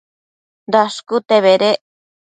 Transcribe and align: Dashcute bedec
Dashcute 0.71 1.35
bedec 1.47 1.79